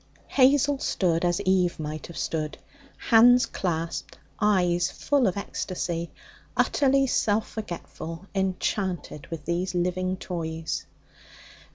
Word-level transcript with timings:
Hazel 0.29 0.79
stood 0.79 1.23
as 1.23 1.39
Eve 1.41 1.79
might 1.79 2.07
have 2.07 2.17
stood, 2.17 2.57
hands 2.97 3.45
clasped, 3.45 4.17
eyes 4.39 4.89
full 4.89 5.27
of 5.27 5.37
ecstasy, 5.37 6.09
utterly 6.57 7.05
self 7.05 7.47
forgetful, 7.51 8.25
enchanted 8.33 9.27
with 9.27 9.45
these 9.45 9.75
living 9.75 10.17
toys. 10.17 10.87